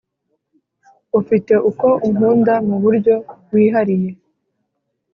ufite 1.19 1.53
uko 1.69 1.87
unkunda 2.07 2.53
mu 2.67 2.75
buryo 2.83 3.15
wihariye 3.53 4.09